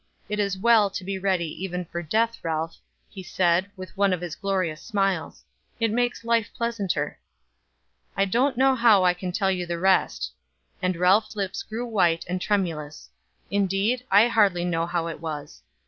[0.27, 4.21] It is well to be ready even for death, Ralph,' he said, with one of
[4.21, 5.43] his glorious smiles;
[5.79, 7.19] 'it makes life pleasanter.'
[8.17, 10.31] I don't know how I can tell you the rest."
[10.81, 13.11] And Ralph's lips grew white and tremulous.
[13.51, 15.61] "Indeed, I hardly know how it was.